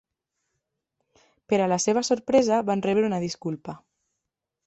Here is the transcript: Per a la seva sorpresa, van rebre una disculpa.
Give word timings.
Per 1.51 1.59
a 1.65 1.67
la 1.73 1.77
seva 1.83 2.03
sorpresa, 2.09 2.61
van 2.71 2.83
rebre 2.87 3.07
una 3.13 3.23
disculpa. 3.27 3.79